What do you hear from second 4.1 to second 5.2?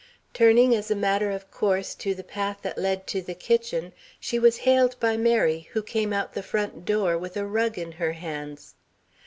she was hailed by